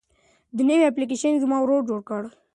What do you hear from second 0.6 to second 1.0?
نوی